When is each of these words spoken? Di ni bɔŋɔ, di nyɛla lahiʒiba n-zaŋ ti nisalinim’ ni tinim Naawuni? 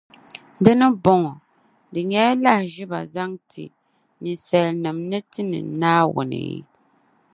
Di 0.63 0.71
ni 0.79 0.87
bɔŋɔ, 1.03 1.31
di 1.93 2.01
nyɛla 2.09 2.37
lahiʒiba 2.43 2.99
n-zaŋ 3.05 3.31
ti 3.51 3.63
nisalinim’ 4.21 4.97
ni 5.09 5.19
tinim 5.31 5.67
Naawuni? 5.81 6.41